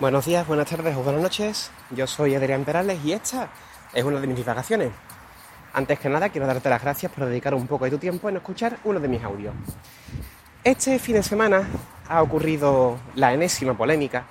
[0.00, 1.72] Buenos días, buenas tardes o buenas noches.
[1.90, 3.48] Yo soy Adrián Perales y esta
[3.92, 4.92] es una de mis divagaciones.
[5.72, 8.36] Antes que nada, quiero darte las gracias por dedicar un poco de tu tiempo en
[8.36, 9.54] escuchar uno de mis audios.
[10.62, 11.68] Este fin de semana
[12.08, 14.24] ha ocurrido la enésima polémica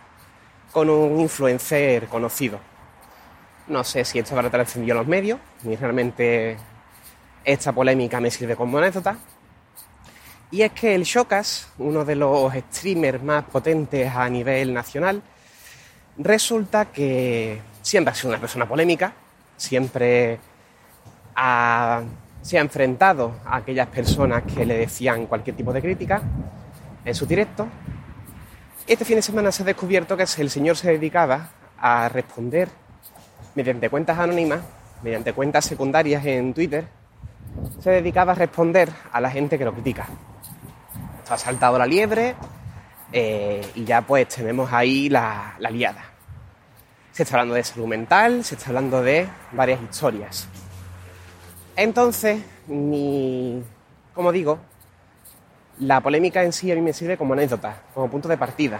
[0.72, 2.62] con un influencer conocido.
[3.68, 6.56] No sé si esto habrá trascendido los medios, ni realmente
[7.44, 9.18] esta polémica me sirve como anécdota.
[10.50, 15.22] Y es que el Shokas, uno de los streamers más potentes a nivel nacional,
[16.18, 19.14] resulta que siempre ha sido una persona polémica,
[19.56, 20.40] siempre
[22.42, 26.22] se ha enfrentado a aquellas personas que le decían cualquier tipo de crítica
[27.06, 27.68] en su directo.
[28.88, 31.50] Este fin de semana se ha descubierto que el señor se dedicaba
[31.80, 32.70] a responder
[33.56, 34.62] mediante cuentas anónimas,
[35.04, 36.88] mediante cuentas secundarias en Twitter,
[37.80, 40.08] se dedicaba a responder a la gente que lo critica.
[41.20, 42.36] Esto ha saltado la liebre
[43.12, 46.04] eh, y ya pues tenemos ahí la, la liada.
[47.12, 50.48] Se está hablando de salud mental, se está hablando de varias historias.
[51.76, 53.64] Entonces, mi,
[54.14, 54.60] como digo,
[55.80, 58.80] la polémica en sí a mí me sirve como anécdota, como punto de partida.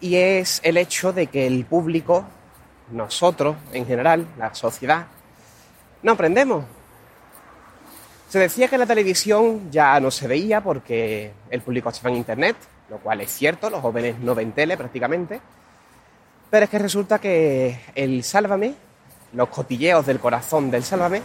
[0.00, 2.24] Y es el hecho de que el público,
[2.90, 5.06] nosotros en general, la sociedad,
[6.02, 6.64] no aprendemos.
[8.28, 12.56] Se decía que la televisión ya no se veía porque el público estaba en internet,
[12.88, 15.40] lo cual es cierto, los jóvenes no ven tele prácticamente.
[16.50, 18.74] Pero es que resulta que el Sálvame,
[19.32, 21.22] los cotilleos del corazón del Sálvame,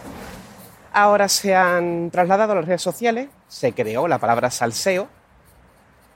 [0.92, 5.08] ahora se han trasladado a las redes sociales, se creó la palabra salseo,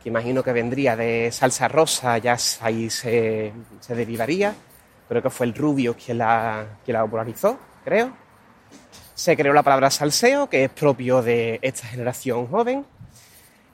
[0.02, 3.52] que imagino que vendría de salsa rosa, ya ahí se,
[3.88, 4.54] derivaría,
[5.08, 8.12] creo que fue el Rubio quien la, quien la popularizó, creo.
[9.14, 12.86] Se creó la palabra salseo, que es propio de esta generación joven.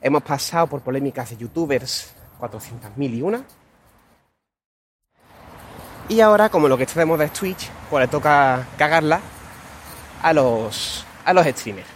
[0.01, 3.43] Hemos pasado por polémicas de youtubers 400.000 y una
[6.09, 9.21] y ahora, como lo que está de moda es Twitch, pues le toca cagarla
[10.23, 11.87] a los, a los streamers.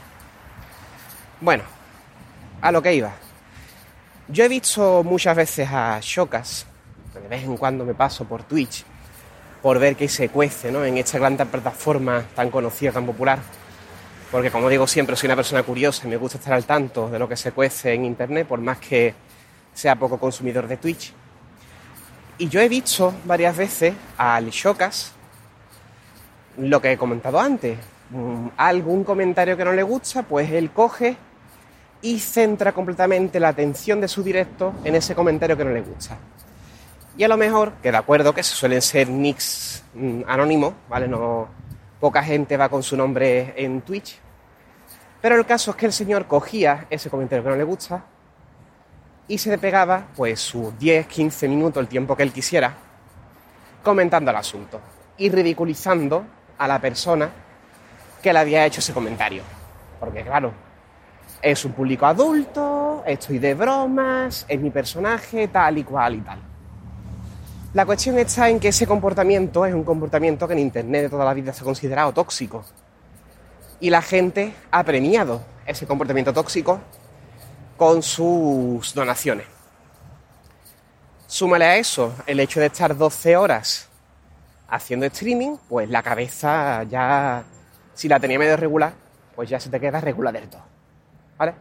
[1.41, 1.63] Bueno,
[2.61, 3.11] a lo que iba.
[4.27, 6.67] Yo he visto muchas veces a Shokas,
[7.11, 8.85] de vez en cuando me paso por Twitch,
[9.63, 10.85] por ver qué se cuece ¿no?
[10.85, 13.39] en esta gran plataforma tan conocida, tan popular.
[14.33, 17.19] Porque como digo siempre, soy una persona curiosa y me gusta estar al tanto de
[17.19, 19.13] lo que se cuece en Internet, por más que
[19.75, 21.13] sea poco consumidor de Twitch.
[22.39, 25.11] Y yo he visto varias veces al Shokas
[26.57, 27.77] lo que he comentado antes.
[28.09, 31.15] Mm, algún comentario que no le gusta, pues él coge
[32.01, 36.17] y centra completamente la atención de su directo en ese comentario que no le gusta.
[37.15, 41.07] Y a lo mejor, que de acuerdo que suelen ser nicks mm, anónimos, ¿vale?
[41.07, 41.49] No,
[42.03, 44.19] poca gente va con su nombre en Twitch.
[45.21, 48.03] Pero el caso es que el señor cogía ese comentario que no le gusta
[49.25, 52.73] y se le pegaba pues sus 10, 15 minutos, el tiempo que él quisiera,
[53.81, 54.81] comentando el asunto
[55.15, 56.25] y ridiculizando
[56.57, 57.29] a la persona
[58.21, 59.43] que le había hecho ese comentario.
[59.97, 60.51] Porque claro,
[61.41, 66.52] es un público adulto, estoy de bromas, es mi personaje, tal y cual y tal.
[67.73, 71.25] La cuestión está en que ese comportamiento es un comportamiento que en Internet de toda
[71.25, 72.63] la vida se ha considerado tóxico.
[73.79, 76.79] Y la gente ha premiado ese comportamiento tóxico
[77.75, 79.47] con sus donaciones.
[81.25, 83.89] Súmale a eso el hecho de estar 12 horas
[84.67, 87.43] haciendo streaming, pues la cabeza ya,
[87.95, 88.93] si la tenía medio regular,
[89.35, 90.61] pues ya se te queda regular del todo.
[91.39, 91.55] ¿Vale?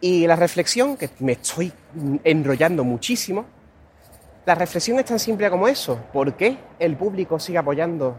[0.00, 1.72] Y la reflexión, que me estoy
[2.24, 3.57] enrollando muchísimo,
[4.48, 6.00] la reflexión es tan simple como eso.
[6.10, 8.16] ¿Por qué el público sigue apoyando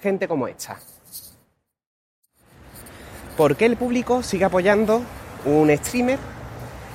[0.00, 0.78] gente como esta?
[3.36, 5.02] ¿Por qué el público sigue apoyando
[5.44, 6.20] un streamer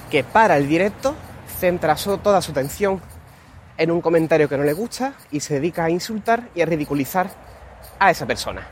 [0.09, 1.13] que para el directo
[1.59, 3.01] centra toda su atención
[3.78, 7.31] en un comentario que no le gusta y se dedica a insultar y a ridiculizar
[8.00, 8.66] a esa persona.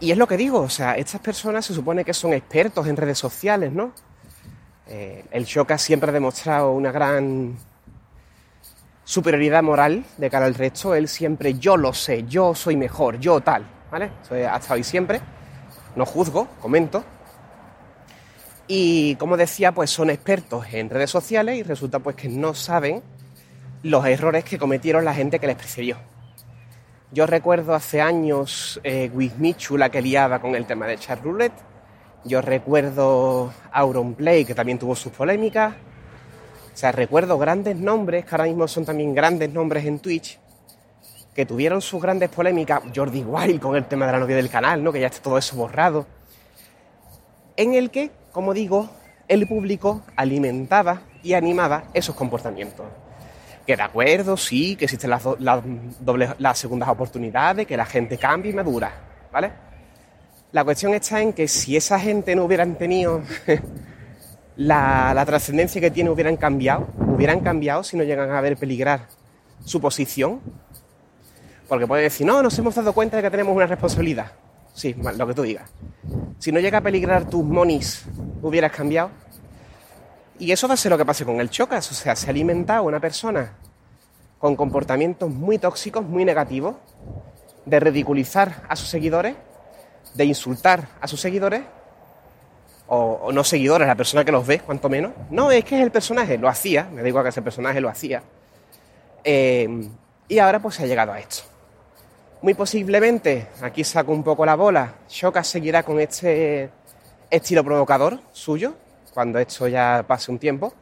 [0.00, 2.96] Y es lo que digo, o sea, estas personas se supone que son expertos en
[2.96, 3.92] redes sociales, ¿no?
[4.88, 7.56] Eh, el Shoka siempre ha demostrado una gran
[9.08, 10.94] superioridad moral de cara al resto.
[10.94, 14.10] Él siempre, yo lo sé, yo soy mejor, yo tal, ¿vale?
[14.22, 15.20] Eso ha estado ahí siempre.
[15.96, 17.02] No juzgo, comento,
[18.68, 23.02] y como decía, pues son expertos en redes sociales y resulta pues que no saben
[23.82, 25.96] los errores que cometieron la gente que les precedió.
[27.10, 31.58] Yo recuerdo hace años eh, Wismichu la que liaba con el tema de Char Roulette.
[32.24, 35.74] Yo recuerdo Auronplay que también tuvo sus polémicas.
[36.78, 40.38] Sea, recuerdo grandes nombres que ahora mismo son también grandes nombres en Twitch
[41.34, 42.80] que tuvieron sus grandes polémicas.
[42.94, 44.92] Jordi Wild con el tema de la novia del canal, ¿no?
[44.92, 46.06] Que ya está todo eso borrado.
[47.56, 48.88] En el que como digo,
[49.26, 52.86] el público alimentaba y animaba esos comportamientos.
[53.66, 58.52] Que de acuerdo, sí, que existen las, dobles, las segundas oportunidades, que la gente cambia
[58.52, 58.92] y madura,
[59.32, 59.50] ¿vale?
[60.52, 63.22] La cuestión está en que si esa gente no hubieran tenido
[64.58, 69.06] la, la trascendencia que tiene, hubieran cambiado, hubieran cambiado si no llegan a ver peligrar
[69.64, 70.40] su posición.
[71.68, 74.32] Porque puede decir, no, nos hemos dado cuenta de que tenemos una responsabilidad.
[74.74, 75.70] Sí, lo que tú digas.
[76.38, 78.04] Si no llega a peligrar tus monis,
[78.42, 79.10] hubieras cambiado.
[80.40, 81.90] Y eso va a ser lo que pase con el chocas.
[81.92, 83.52] O sea, se ha alimentado una persona
[84.40, 86.76] con comportamientos muy tóxicos, muy negativos,
[87.64, 89.36] de ridiculizar a sus seguidores,
[90.14, 91.62] de insultar a sus seguidores,
[92.88, 95.12] o, no seguidores, la persona que los ve, cuanto menos.
[95.30, 98.22] No, es que es el personaje, lo hacía, me digo que ese personaje lo hacía.
[99.24, 99.88] Eh,
[100.28, 101.42] y ahora pues se ha llegado a esto.
[102.40, 106.70] Muy posiblemente, aquí saco un poco la bola, Shoka seguirá con este
[107.30, 108.74] estilo provocador suyo,
[109.12, 110.72] cuando esto ya pase un tiempo.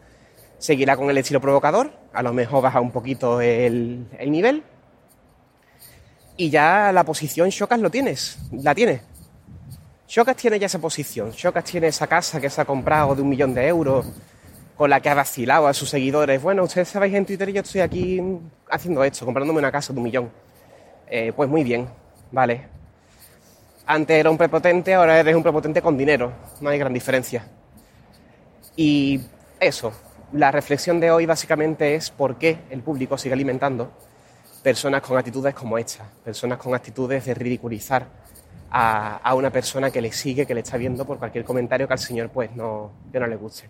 [0.59, 4.63] Seguirá con el estilo provocador, a lo mejor baja un poquito el, nivel.
[6.37, 9.01] Y ya la posición Shokas lo tienes, la tiene.
[10.09, 13.29] Shokas tiene ya esa posición, Shokas tiene esa casa que se ha comprado de un
[13.29, 14.07] millón de euros,
[14.77, 16.41] con la que ha vacilado a sus seguidores.
[16.41, 18.23] Bueno, ustedes sabéis en Twitter yo estoy aquí
[18.71, 20.31] haciendo esto, comprándome una casa de un millón.
[21.09, 21.89] Eh, pues muy bien,
[22.31, 22.69] vale.
[23.87, 26.33] Antes era un prepotente, ahora eres un prepotente con dinero.
[26.61, 27.49] No hay gran diferencia.
[28.77, 29.21] Y
[29.59, 29.93] eso,
[30.33, 33.91] la reflexión de hoy básicamente es por qué el público sigue alimentando
[34.63, 38.07] personas con actitudes como esta, personas con actitudes de ridiculizar
[38.71, 41.99] a, una persona que le sigue, que le está viendo por cualquier comentario que al
[41.99, 43.69] señor pues no, que no le guste.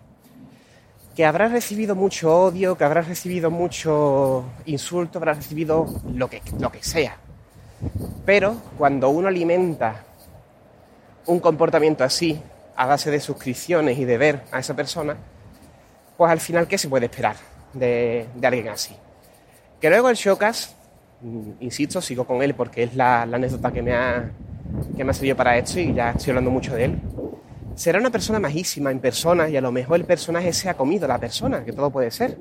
[1.15, 6.71] Que habrá recibido mucho odio, que habrá recibido mucho insulto, habrá recibido lo que, lo
[6.71, 7.17] que sea.
[8.25, 10.03] Pero cuando uno alimenta
[11.25, 12.41] un comportamiento así,
[12.75, 15.17] a base de suscripciones y de ver a esa persona,
[16.15, 17.35] pues al final, ¿qué se puede esperar
[17.73, 18.95] de, alguien así?
[19.81, 20.75] Que luego el Shokas,
[21.21, 24.29] mm, insisto, sigo con él porque es la, anécdota que me, ha,
[24.95, 27.01] que me ha servido para esto y ya estoy hablando mucho de él.
[27.75, 31.05] Será una persona majísima en persona y a lo mejor el personaje se ha comido
[31.05, 32.37] a la persona, que todo puede ser.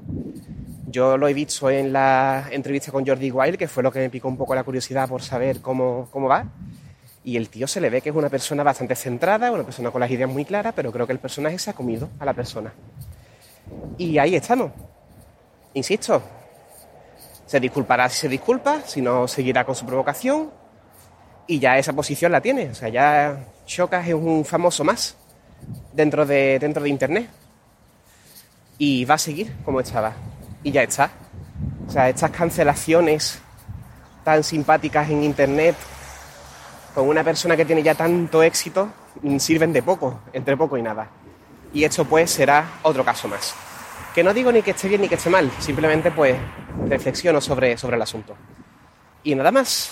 [0.88, 4.08] Yo lo he visto en la entrevista con Jordi Wild, que fue lo que me
[4.08, 6.46] picó un poco la curiosidad por saber cómo, cómo va.
[7.22, 10.00] Y el tío se le ve que es una persona bastante centrada, una persona con
[10.00, 12.72] las ideas muy claras, pero creo que el personaje se ha comido a la persona.
[13.98, 14.70] Y ahí estamos.
[15.74, 16.22] Insisto,
[17.46, 20.50] se disculpará si se disculpa, si no seguirá con su provocación.
[21.46, 22.70] Y ya esa posición la tiene.
[22.70, 25.16] O sea, ya Chocas es un famoso más
[25.92, 27.28] dentro de, dentro de Internet.
[28.78, 30.12] Y va a seguir como estaba.
[30.62, 31.10] Y ya está.
[31.86, 33.38] O sea, estas cancelaciones
[34.24, 35.76] tan simpáticas en Internet
[36.94, 38.90] con una persona que tiene ya tanto éxito
[39.38, 41.08] sirven de poco, entre poco y nada.
[41.72, 43.54] Y esto pues será otro caso más.
[44.14, 46.36] Que no digo ni que esté bien ni que esté mal, simplemente pues
[46.88, 48.34] reflexiono sobre, sobre el asunto.
[49.22, 49.90] Y nada más.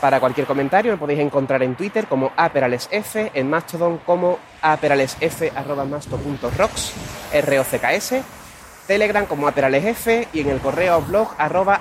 [0.00, 6.92] Para cualquier comentario me podéis encontrar en Twitter como aperalesf, en Mastodon como aperalesf.masto.rocks,
[7.32, 8.22] R-O-C-K-S,
[8.86, 11.78] Telegram como aperalesf y en el correo blog arroba.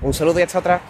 [0.00, 0.80] Un saludo y hasta otra.